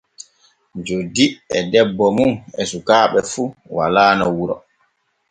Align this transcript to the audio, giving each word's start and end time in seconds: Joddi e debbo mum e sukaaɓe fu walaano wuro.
Joddi 0.85 1.25
e 1.57 1.59
debbo 1.71 2.05
mum 2.17 2.31
e 2.61 2.63
sukaaɓe 2.71 3.19
fu 3.31 3.43
walaano 3.75 4.25
wuro. 4.37 4.55